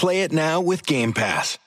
[0.00, 1.58] Play it now with Game Pass.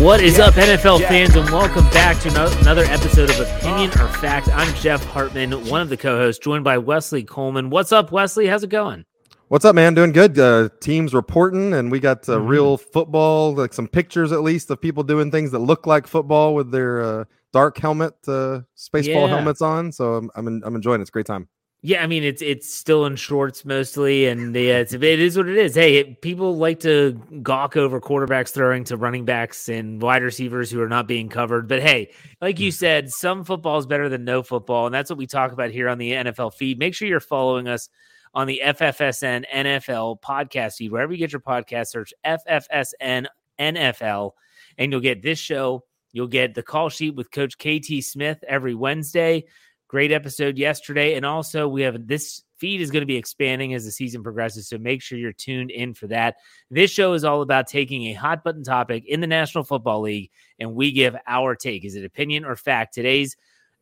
[0.00, 2.28] What is up, NFL fans, and welcome back to
[2.60, 4.06] another episode of Opinion ah.
[4.06, 4.48] or Fact.
[4.48, 7.70] I'm Jeff Hartman, one of the co-hosts, joined by Wesley Coleman.
[7.70, 8.48] What's up, Wesley?
[8.48, 9.04] How's it going?
[9.48, 9.94] What's up, man?
[9.94, 10.36] Doing good.
[10.38, 12.48] Uh, teams reporting, and we got uh, Mhm.
[12.48, 16.54] real football, like some pictures at least of people doing things that look like football
[16.54, 19.28] with their uh, dark helmet, uh, spaceball Yeah.
[19.28, 19.92] helmets on.
[19.92, 21.02] So I'm I'm, I'm enjoying it.
[21.02, 21.48] It's a great time.
[21.82, 25.46] Yeah, I mean it's it's still in shorts mostly, and yeah, it's it is what
[25.48, 25.76] it is.
[25.76, 30.72] Hey, it, people like to gawk over quarterbacks throwing to running backs and wide receivers
[30.72, 31.68] who are not being covered.
[31.68, 35.18] But hey, like you said, some football is better than no football, and that's what
[35.18, 36.80] we talk about here on the NFL feed.
[36.80, 37.88] Make sure you're following us
[38.34, 41.88] on the FFSN NFL podcast feed wherever you get your podcast.
[41.88, 43.26] Search FFSN
[43.58, 44.32] NFL,
[44.78, 45.84] and you'll get this show.
[46.12, 49.44] You'll get the call sheet with Coach KT Smith every Wednesday.
[49.88, 51.14] Great episode yesterday.
[51.14, 54.68] And also, we have this feed is going to be expanding as the season progresses.
[54.68, 56.36] So make sure you're tuned in for that.
[56.70, 60.30] This show is all about taking a hot button topic in the National Football League
[60.58, 61.84] and we give our take.
[61.84, 62.94] Is it opinion or fact?
[62.94, 63.36] Today's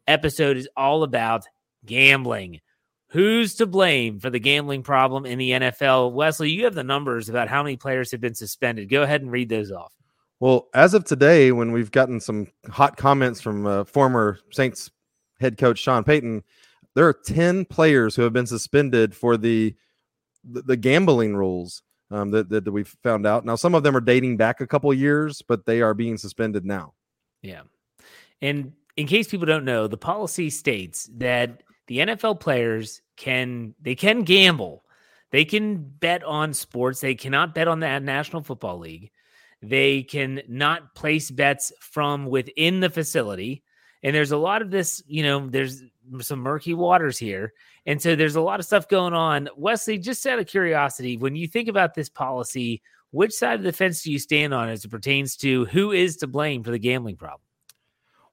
[0.06, 1.44] episode is all about
[1.86, 2.60] gambling.
[3.14, 6.10] Who's to blame for the gambling problem in the NFL?
[6.14, 8.88] Wesley, you have the numbers about how many players have been suspended.
[8.88, 9.92] Go ahead and read those off.
[10.40, 14.90] Well, as of today, when we've gotten some hot comments from uh, former Saints
[15.38, 16.42] head coach Sean Payton,
[16.96, 19.76] there are ten players who have been suspended for the
[20.42, 23.44] the, the gambling rules um, that, that that we've found out.
[23.44, 26.64] Now, some of them are dating back a couple years, but they are being suspended
[26.64, 26.94] now.
[27.42, 27.62] Yeah.
[28.42, 33.94] And in case people don't know, the policy states that the NFL players can they
[33.94, 34.84] can gamble.
[35.30, 37.00] They can bet on sports.
[37.00, 39.10] They cannot bet on the National Football League.
[39.62, 43.64] They can not place bets from within the facility.
[44.02, 45.82] And there's a lot of this, you know, there's
[46.20, 47.54] some murky waters here.
[47.86, 49.48] And so there's a lot of stuff going on.
[49.56, 53.72] Wesley, just out of curiosity, when you think about this policy, which side of the
[53.72, 56.78] fence do you stand on as it pertains to who is to blame for the
[56.78, 57.40] gambling problem?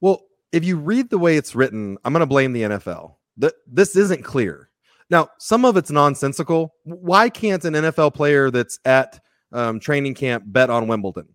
[0.02, 3.16] Well, if you read the way it's written, I'm going to blame the NFL.
[3.40, 4.71] Th- this isn't clear.
[5.12, 6.74] Now, some of it's nonsensical.
[6.86, 9.20] Why can't an NFL player that's at
[9.52, 11.28] um, training camp bet on Wimbledon?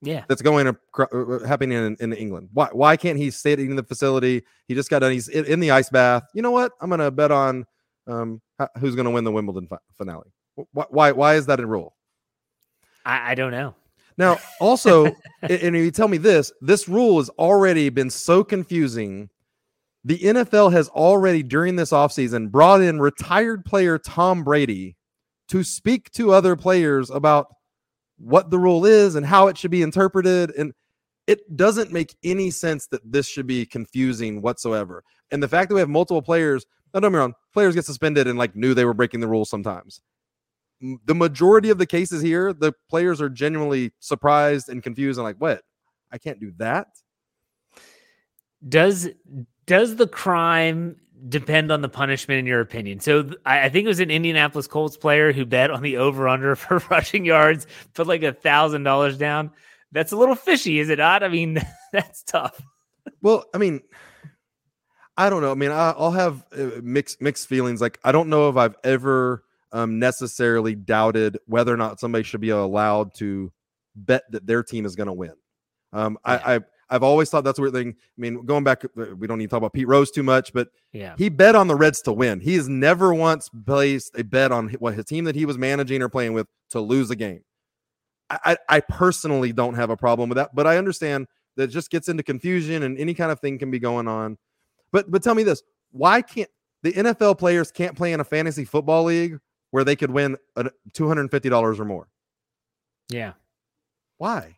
[0.00, 0.24] Yeah.
[0.28, 2.48] That's going to cr- uh, happening in, in England.
[2.52, 2.68] Why?
[2.72, 4.44] Why can't he stay in the facility?
[4.68, 5.12] He just got done.
[5.12, 6.22] He's in, in the ice bath.
[6.32, 6.72] You know what?
[6.80, 7.66] I'm going to bet on
[8.06, 8.40] um,
[8.78, 10.32] who's going to win the Wimbledon fi- finale.
[10.72, 11.12] Why, why?
[11.12, 11.96] Why is that a rule?
[13.04, 13.74] I, I don't know.
[14.16, 15.06] Now, also,
[15.42, 19.28] and if you tell me this, this rule has already been so confusing.
[20.04, 24.96] The NFL has already, during this offseason, brought in retired player Tom Brady
[25.48, 27.46] to speak to other players about
[28.18, 30.50] what the rule is and how it should be interpreted.
[30.56, 30.72] And
[31.26, 35.04] it doesn't make any sense that this should be confusing whatsoever.
[35.30, 37.84] And the fact that we have multiple players, no, don't get me wrong, players get
[37.84, 40.02] suspended and like knew they were breaking the rules sometimes
[41.04, 45.36] the majority of the cases here, the players are genuinely surprised and confused and like,
[45.36, 45.62] what?
[46.10, 46.88] I can't do that.
[48.68, 49.08] Does
[49.72, 50.96] does the crime
[51.30, 53.00] depend on the punishment in your opinion?
[53.00, 56.28] So th- I, think it was an Indianapolis Colts player who bet on the over
[56.28, 59.50] under for rushing yards, put like a thousand dollars down.
[59.90, 61.22] That's a little fishy, is it not?
[61.22, 61.58] I mean,
[61.92, 62.60] that's tough.
[63.22, 63.80] Well, I mean,
[65.16, 65.52] I don't know.
[65.52, 67.80] I mean, I, I'll have uh, mixed mixed feelings.
[67.80, 69.42] Like, I don't know if I've ever
[69.72, 73.50] um, necessarily doubted whether or not somebody should be allowed to
[73.96, 75.34] bet that their team is going to win.
[75.94, 76.60] Um, I, I
[76.92, 77.96] I've always thought that's a weird thing.
[77.98, 80.52] I mean, going back, uh, we don't need to talk about Pete Rose too much,
[80.52, 81.14] but Yeah.
[81.16, 82.40] he bet on the Reds to win.
[82.40, 86.02] He has never once placed a bet on what his team that he was managing
[86.02, 87.42] or playing with to lose a game.
[88.30, 91.90] I, I personally don't have a problem with that, but I understand that it just
[91.90, 94.38] gets into confusion and any kind of thing can be going on.
[94.90, 96.48] But but tell me this: why can't
[96.82, 99.38] the NFL players can't play in a fantasy football league
[99.70, 100.36] where they could win
[100.94, 102.08] two hundred and fifty dollars or more?
[103.10, 103.32] Yeah.
[104.16, 104.56] Why?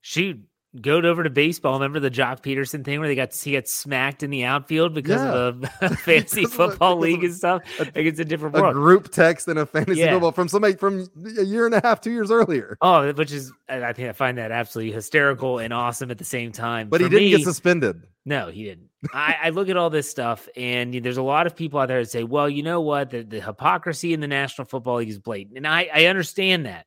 [0.00, 0.40] Shoot,
[0.80, 1.74] go over to baseball.
[1.74, 5.22] Remember the Joc Pederson thing where they got he got smacked in the outfield because
[5.22, 5.32] yeah.
[5.32, 7.62] of a fantasy football a, league and stuff?
[7.78, 8.74] Like it's a different a world.
[8.74, 10.12] group text in a fantasy yeah.
[10.12, 12.76] football from somebody from a year and a half, two years earlier.
[12.80, 16.52] Oh, which is I think I find that absolutely hysterical and awesome at the same
[16.52, 16.88] time.
[16.88, 18.06] But For he didn't me, get suspended.
[18.24, 18.88] No, he didn't.
[19.14, 22.02] I, I, look at all this stuff, and there's a lot of people out there
[22.02, 23.10] that say, "Well, you know what?
[23.10, 26.84] The, the hypocrisy in the National Football League is blatant," and I, I understand that.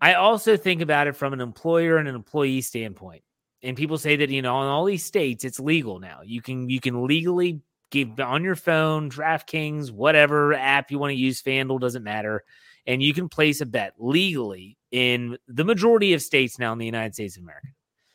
[0.00, 3.22] I also think about it from an employer and an employee standpoint.
[3.62, 6.20] And people say that, you know, in all these states, it's legal now.
[6.24, 7.60] You can you can legally
[7.90, 12.44] give on your phone, DraftKings, whatever app you want to use, FanDuel doesn't matter.
[12.86, 16.86] And you can place a bet legally in the majority of states now in the
[16.86, 17.68] United States of America.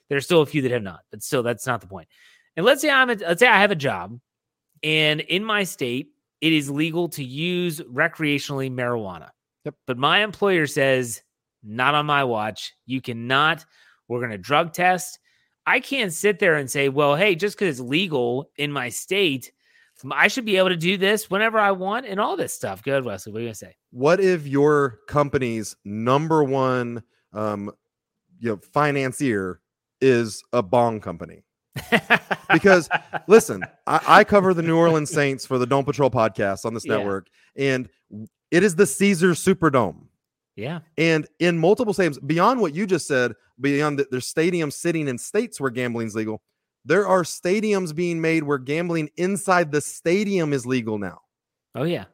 [0.09, 2.07] There's still a few that have not, but still, that's not the point.
[2.55, 4.19] And let's say I'm a, let's say I have a job,
[4.81, 6.09] and in my state,
[6.41, 9.29] it is legal to use recreationally marijuana.
[9.65, 9.75] Yep.
[9.87, 11.21] But my employer says
[11.65, 12.73] not on my watch.
[12.85, 13.65] You cannot.
[14.07, 15.19] We're going to drug test.
[15.65, 19.51] I can't sit there and say, well, hey, just because it's legal in my state,
[20.11, 22.83] I should be able to do this whenever I want and all this stuff.
[22.83, 23.31] Good, Wesley.
[23.31, 23.75] What are you going to say?
[23.91, 27.01] What if your company's number one
[27.33, 27.71] um,
[28.39, 29.59] you know, financier
[30.01, 31.43] is a bong company?
[32.53, 32.87] because
[33.27, 36.85] listen, I, I, cover the New Orleans Saints for the Dome Patrol podcast on this
[36.85, 36.97] yeah.
[36.97, 37.27] network,
[37.57, 37.89] and
[38.49, 40.04] it is the Caesars Superdome.
[40.55, 40.79] Yeah.
[40.97, 45.17] And in multiple stadiums, beyond what you just said, beyond that there's stadiums sitting in
[45.17, 46.41] states where gambling is legal,
[46.85, 51.19] there are stadiums being made where gambling inside the stadium is legal now.
[51.73, 52.05] Oh, yeah.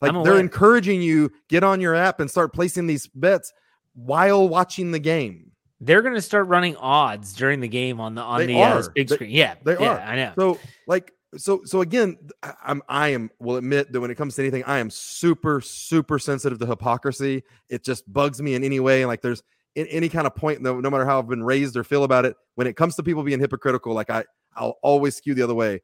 [0.00, 3.52] Like they're encouraging you get on your app and start placing these bets
[3.94, 5.50] while watching the game.
[5.80, 8.82] They're going to start running odds during the game on the on they the uh,
[8.94, 9.30] big they, screen.
[9.30, 10.00] Yeah, they yeah, are.
[10.00, 10.32] I know.
[10.36, 12.16] So like so so again
[12.64, 16.18] i'm i am will admit that when it comes to anything i am super super
[16.18, 17.42] sensitive to hypocrisy.
[17.68, 19.42] It just bugs me in any way like there's
[19.74, 22.24] in any kind of point no, no matter how i've been raised or feel about
[22.24, 24.24] it when it comes to people being hypocritical like i
[24.56, 25.80] i'll always skew the other way.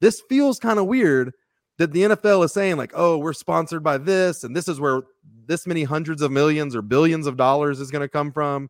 [0.00, 1.32] This feels kind of weird
[1.78, 5.02] that the nfl is saying like oh we're sponsored by this and this is where
[5.46, 8.68] this many hundreds of millions or billions of dollars is going to come from.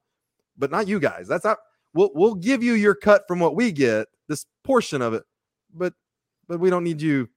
[0.58, 1.26] But not you guys.
[1.28, 1.58] That's not
[1.94, 5.22] we'll, we'll give you your cut from what we get this portion of it
[5.76, 5.92] but
[6.48, 7.28] but we don't need you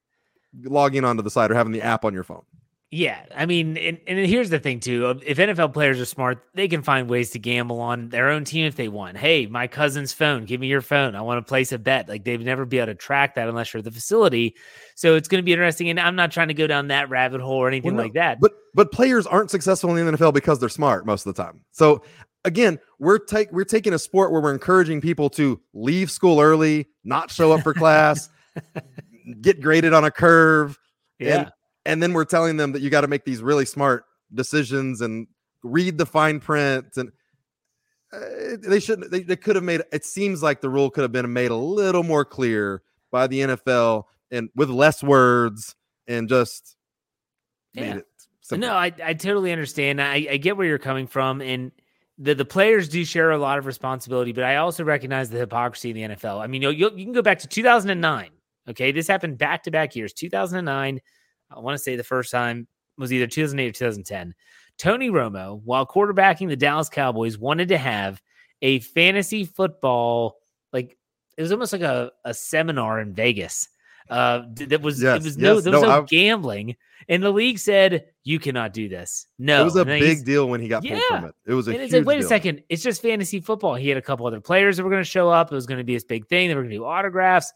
[0.64, 2.44] logging onto the site or having the app on your phone.
[2.92, 6.68] Yeah, I mean, and, and here's the thing too: if NFL players are smart, they
[6.68, 9.16] can find ways to gamble on their own team if they want.
[9.16, 11.14] Hey, my cousin's phone, give me your phone.
[11.14, 12.10] I want to place a bet.
[12.10, 14.56] Like they'd never be able to track that unless you're at the facility.
[14.96, 15.92] So it's going to be interesting.
[15.92, 18.14] And I'm not trying to go down that rabbit hole or anything well, no, like
[18.14, 18.40] that.
[18.40, 21.62] But but players aren't successful in the NFL because they're smart most of the time.
[21.72, 22.02] So
[22.44, 26.88] again, we're take we're taking a sport where we're encouraging people to leave school early,
[27.04, 28.30] not show up for class.
[29.42, 30.78] Get graded on a curve.
[31.20, 31.38] Yeah.
[31.38, 31.52] And,
[31.86, 35.28] and then we're telling them that you got to make these really smart decisions and
[35.64, 37.12] read the fine print and
[38.14, 38.20] uh,
[38.62, 41.32] they shouldn't they, they could have made it seems like the rule could have been
[41.34, 42.82] made a little more clear
[43.12, 45.76] by the NFL and with less words
[46.08, 46.78] and just
[47.74, 48.00] yeah.
[48.52, 50.02] No, I, I totally understand.
[50.02, 51.72] I, I get where you're coming from and
[52.18, 55.92] the, the players do share a lot of responsibility, but I also recognize the hypocrisy
[55.92, 56.42] in the NFL.
[56.42, 58.30] I mean, you you can go back to 2009
[58.68, 60.14] Okay, this happened back to back years.
[60.14, 61.02] 2009,
[61.52, 64.36] I want to say the first time was either 2008 or 2010.
[64.78, 68.22] Tony Romo, while quarterbacking the Dallas Cowboys, wanted to have
[68.62, 70.38] a fantasy football
[70.74, 70.98] like
[71.38, 73.68] it was almost like a, a seminar in Vegas.
[74.10, 76.76] Uh, that was yes, it was no there was no, no gambling,
[77.08, 79.28] and the league said you cannot do this.
[79.38, 81.36] No, it was a big deal when he got pulled from it.
[81.46, 82.26] It was a and it's like, wait deal.
[82.26, 83.76] a second, it's just fantasy football.
[83.76, 85.52] He had a couple other players that were going to show up.
[85.52, 86.48] It was going to be this big thing.
[86.48, 87.54] They were going to do autographs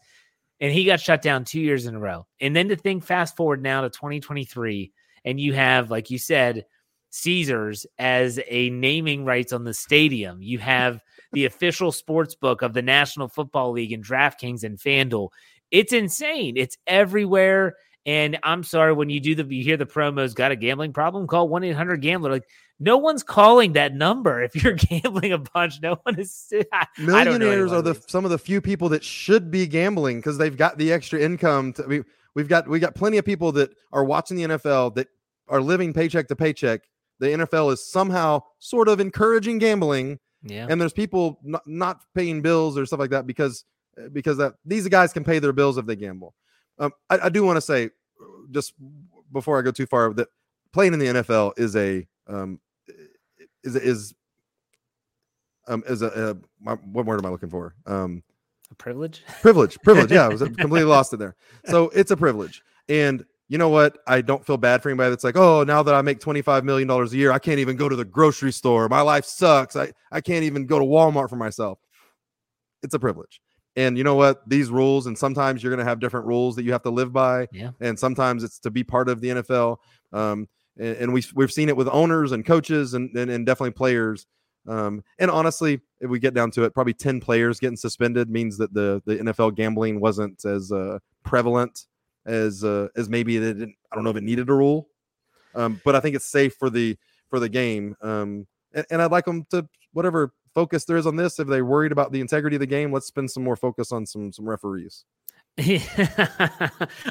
[0.64, 2.26] and he got shut down two years in a row.
[2.40, 4.90] And then to think fast forward now to 2023,
[5.22, 6.64] and you have, like you said,
[7.10, 10.40] Caesars as a naming rights on the stadium.
[10.40, 11.02] You have
[11.32, 15.28] the official sports book of the National Football League and DraftKings and FanDuel.
[15.70, 16.56] It's insane.
[16.56, 17.74] It's everywhere.
[18.06, 21.26] And I'm sorry when you do the you hear the promos got a gambling problem,
[21.26, 22.30] call 1-800-GAMBLER.
[22.30, 25.80] Like no one's calling that number if you're gambling a bunch.
[25.80, 26.52] No one is
[26.98, 30.78] millionaires are the some of the few people that should be gambling because they've got
[30.78, 32.02] the extra income to we,
[32.34, 35.08] we've got we got plenty of people that are watching the NFL that
[35.48, 36.82] are living paycheck to paycheck.
[37.20, 40.18] The NFL is somehow sort of encouraging gambling.
[40.42, 40.66] Yeah.
[40.68, 43.64] And there's people not, not paying bills or stuff like that because
[44.12, 46.34] because that these guys can pay their bills if they gamble.
[46.78, 47.90] Um, I, I, do want to say,
[48.50, 48.74] just
[49.32, 50.28] before I go too far, that
[50.72, 52.60] playing in the NFL is a um,
[53.62, 54.14] is is
[55.68, 57.74] um, as a, a what word am I looking for?
[57.86, 58.22] Um,
[58.70, 59.22] A privilege.
[59.40, 60.10] privilege, privilege.
[60.10, 61.36] Yeah, I was completely lost in there.
[61.66, 63.98] So it's a privilege, and you know what?
[64.06, 66.64] I don't feel bad for anybody that's like, oh, now that I make twenty five
[66.64, 68.88] million dollars a year, I can't even go to the grocery store.
[68.88, 69.76] My life sucks.
[69.76, 71.78] I I can't even go to Walmart for myself.
[72.82, 73.40] It's a privilege.
[73.76, 74.48] And you know what?
[74.48, 77.12] These rules, and sometimes you're going to have different rules that you have to live
[77.12, 77.48] by.
[77.52, 77.70] Yeah.
[77.80, 79.78] And sometimes it's to be part of the NFL.
[80.12, 83.72] Um, and, and we've we've seen it with owners and coaches and and, and definitely
[83.72, 84.26] players.
[84.66, 88.58] Um, and honestly, if we get down to it, probably ten players getting suspended means
[88.58, 91.86] that the the NFL gambling wasn't as uh, prevalent
[92.26, 93.74] as uh, as maybe it didn't.
[93.90, 94.88] I don't know if it needed a rule,
[95.54, 96.96] um, but I think it's safe for the
[97.28, 97.96] for the game.
[98.00, 101.38] Um, and, and I'd like them to whatever focus there is on this.
[101.38, 104.06] If they're worried about the integrity of the game, let's spend some more focus on
[104.06, 105.04] some some referees.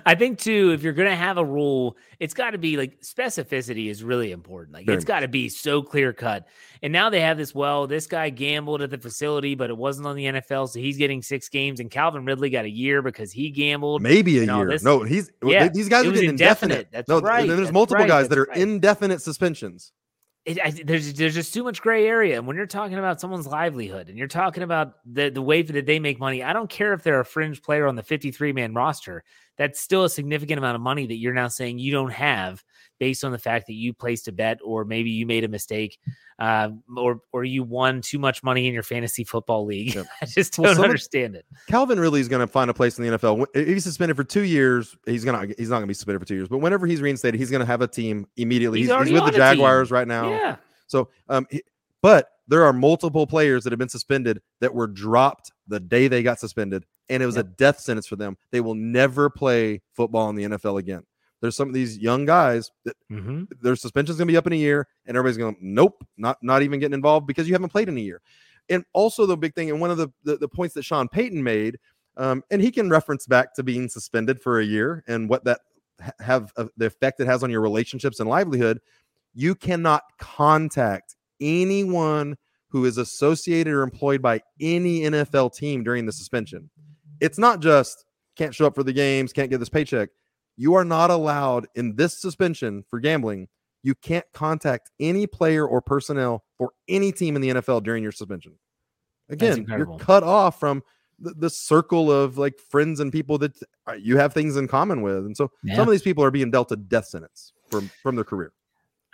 [0.06, 3.90] I think too, if you're gonna have a rule, it's got to be like specificity
[3.90, 4.74] is really important.
[4.74, 6.46] Like Very it's got to be so clear cut.
[6.82, 7.56] And now they have this.
[7.56, 10.98] Well, this guy gambled at the facility, but it wasn't on the NFL, so he's
[10.98, 11.80] getting six games.
[11.80, 14.02] And Calvin Ridley got a year because he gambled.
[14.02, 14.68] Maybe a year.
[14.68, 16.88] this- no, he's Yeah, these guys are getting indefinite.
[16.90, 16.92] indefinite.
[16.92, 18.58] That's no, right, There's that's multiple right, guys that are right.
[18.58, 19.94] indefinite suspensions.
[20.46, 23.48] It, I, there's there's just too much gray area, and when you're talking about someone's
[23.48, 26.94] livelihood and you're talking about the the way that they make money, I don't care
[26.94, 29.24] if they're a fringe player on the 53 man roster.
[29.58, 32.64] That's still a significant amount of money that you're now saying you don't have
[33.00, 36.00] based on the fact that you placed a bet or maybe you made a mistake,
[36.40, 39.94] uh, or or you won too much money in your fantasy football league.
[39.94, 40.06] Yep.
[40.22, 41.46] I just don't some understand it.
[41.68, 43.46] Calvin Ridley is going to find a place in the NFL.
[43.54, 46.28] If he's suspended for two years, he's gonna he's not going to be suspended for
[46.28, 46.48] two years.
[46.48, 48.80] But whenever he's reinstated, he's going to have a team immediately.
[48.80, 49.40] He's He's, he's with the team.
[49.40, 50.30] Jaguars right now.
[50.30, 50.56] Yeah,
[50.88, 51.64] So, um, he-
[52.02, 56.22] but there are multiple players that have been suspended that were dropped the day they
[56.24, 58.38] got suspended, and it was a death sentence for them.
[58.52, 61.04] They will never play football in the NFL again.
[61.42, 63.48] There's some of these young guys that Mhm.
[63.62, 66.62] their suspension's going to be up in a year, and everybody's going, nope, not not
[66.62, 68.22] even getting involved because you haven't played in a year.
[68.70, 71.44] And also the big thing, and one of the the, the points that Sean Payton
[71.44, 71.78] made,
[72.16, 75.60] um, and he can reference back to being suspended for a year and what that
[76.20, 78.80] have uh, the effect it has on your relationships and livelihood.
[79.34, 82.38] You cannot contact anyone
[82.70, 86.70] who is associated or employed by any NFL team during the suspension.
[87.20, 88.06] It's not just
[88.36, 90.10] can't show up for the games, can't get this paycheck.
[90.58, 93.48] You are not allowed in this suspension for gambling.
[93.82, 98.12] You can't contact any player or personnel for any team in the NFL during your
[98.12, 98.54] suspension.
[99.30, 100.84] Again, you're cut off from
[101.20, 105.02] the, the circle of like friends and people that uh, you have things in common
[105.02, 105.18] with.
[105.26, 105.76] And so Yeah.
[105.76, 108.52] some of these people are being dealt a death sentence from from their career.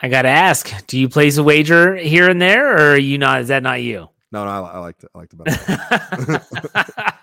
[0.01, 3.17] I got to ask: Do you place a wager here and there, or are you
[3.17, 3.41] not?
[3.41, 4.07] Is that not you?
[4.31, 7.17] No, no, I, I like to I like to bet.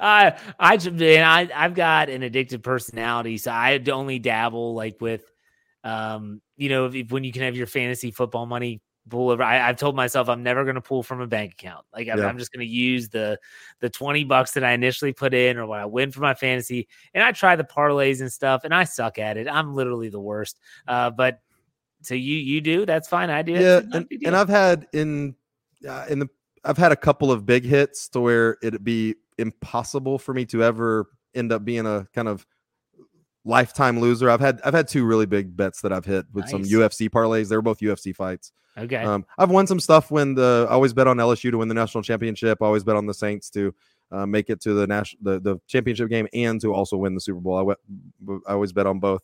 [0.00, 5.30] I I man, I I've got an addictive personality, so I only dabble like with,
[5.82, 9.42] um, you know, if, when you can have your fantasy football money pull over.
[9.42, 11.84] I, I've told myself I'm never going to pull from a bank account.
[11.92, 12.26] Like I'm, Yeah.
[12.26, 13.38] I'm just going to use the
[13.80, 16.88] the twenty bucks that I initially put in, or what I win for my fantasy,
[17.12, 19.48] and I try the parlays and stuff, and I suck at it.
[19.48, 20.58] I'm literally the worst.
[20.88, 21.40] Uh, but
[22.02, 23.30] so you you do that's fine.
[23.30, 23.52] I do.
[23.52, 24.36] yeah, It's not a and, and.
[24.36, 25.34] I've had in
[25.88, 26.28] uh, in the
[26.64, 30.62] I've had a couple of big hits to where it'd be impossible for me to
[30.62, 32.46] ever end up being a kind of
[33.44, 34.30] lifetime loser.
[34.30, 37.48] I've had I've had two really big bets that I've hit with some UFC parlays.
[37.48, 38.52] They were both UFC fights.
[38.76, 38.96] okay.
[39.04, 41.74] Um, I've won some stuff when the I always bet on LSU to win the
[41.74, 42.58] national championship.
[42.62, 43.74] I always bet on the Saints to
[44.10, 47.20] uh, make it to the national the, the championship game and to also win the
[47.20, 47.56] Super Bowl.
[47.56, 47.78] I went,
[48.46, 49.22] I always bet on both.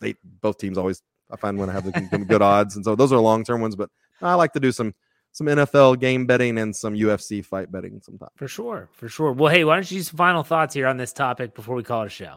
[0.00, 2.94] They both teams always I find when I have the good- good odds, and so
[2.94, 3.76] those are long term ones.
[3.76, 4.94] But I like to do some
[5.34, 8.30] some NFL game betting and some UFC fight betting sometimes.
[8.36, 9.32] For sure, for sure.
[9.32, 11.82] Well, hey, why don't you do some final thoughts here on this topic before we
[11.82, 12.36] call it a show?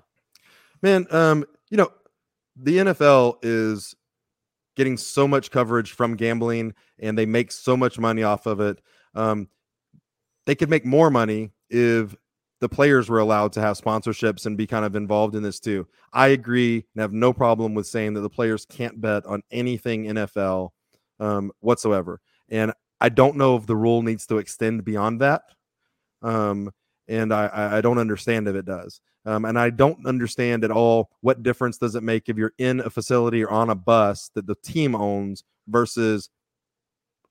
[0.82, 1.92] Man, um, you know,
[2.56, 3.96] the NFL is
[4.76, 8.82] getting so much coverage from gambling and they make so much money off of it.
[9.14, 9.48] Um,
[10.48, 12.16] they could make more money if
[12.62, 15.88] the players were allowed to have sponsorships and be kind of involved in this too.
[16.14, 20.06] I agree and have no problem with saying that the players can't bet on anything
[20.06, 20.70] NFL
[21.20, 22.22] um, whatsoever.
[22.50, 25.44] And I don't know if the rule needs to extend beyond that.
[26.22, 26.72] Um,
[27.08, 29.00] and I, I don't understand if it does.
[29.26, 32.80] Um, and I don't understand at all what difference does it make if you're in
[32.80, 36.30] a facility or on a bus that the team owns versus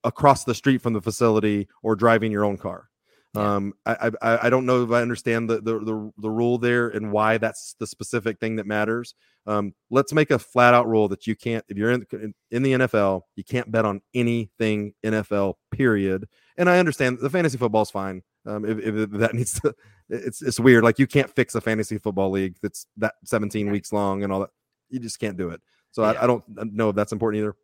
[0.04, 2.88] across the street from the facility or driving your own car.
[3.36, 3.54] Yeah.
[3.54, 6.88] Um, I, I I don't know if I understand the, the the the rule there
[6.88, 9.14] and why that's the specific thing that matters.
[9.46, 12.72] Um, let's make a flat out rule that you can't if you're in in, the
[12.72, 15.54] NFL, you can't bet on anything NFL.
[15.70, 16.28] Period.
[16.56, 18.22] And I understand the fantasy football is fine.
[18.46, 19.74] Um, if, if that needs to,
[20.08, 20.84] it's it's weird.
[20.84, 24.40] Like you can't fix a fantasy football league that's that 17 weeks long and all
[24.40, 24.50] that.
[24.88, 25.60] You just can't do it.
[25.92, 26.12] So Yeah.
[26.12, 27.56] I, I don't know if that's important either.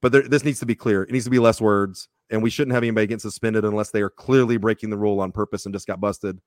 [0.00, 1.04] But there, this needs to be clear.
[1.04, 4.00] It needs to be less words, and we shouldn't have anybody get suspended unless they
[4.00, 6.40] are clearly breaking the rule on purpose and just got busted,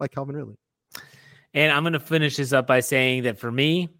[0.00, 0.56] like Calvin Ridley.
[1.54, 3.90] And I'm going to finish this up by saying that for me,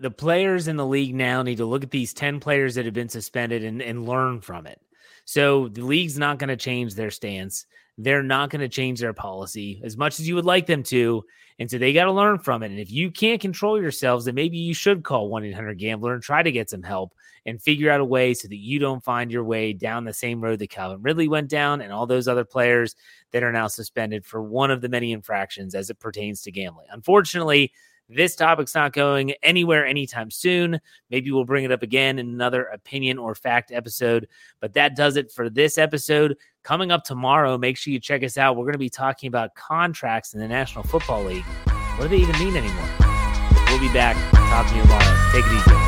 [0.00, 2.94] the players in the league now need to look at these 10 players that have
[2.94, 4.80] been suspended and, and learn from it.
[5.24, 7.66] So the league's not going to change their stance.
[7.98, 11.24] They're not going to change their policy as much as you would like them to.
[11.58, 12.70] And so they got to learn from it.
[12.70, 16.22] And if you can't control yourselves, then maybe you should call 1 800 Gambler and
[16.22, 17.12] try to get some help
[17.44, 20.40] and figure out a way so that you don't find your way down the same
[20.40, 22.94] road that Calvin Ridley went down and all those other players
[23.32, 26.86] that are now suspended for one of the many infractions as it pertains to gambling.
[26.92, 27.72] Unfortunately,
[28.08, 30.80] this topic's not going anywhere anytime soon.
[31.10, 34.28] Maybe we'll bring it up again in another opinion or fact episode.
[34.60, 36.36] But that does it for this episode.
[36.62, 38.56] Coming up tomorrow, make sure you check us out.
[38.56, 41.44] We're going to be talking about contracts in the National Football League.
[41.44, 42.88] What do they even mean anymore?
[43.68, 45.30] We'll be back talking to you tomorrow.
[45.32, 45.87] Take it easy.